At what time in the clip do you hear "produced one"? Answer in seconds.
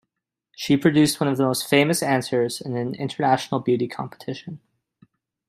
0.77-1.27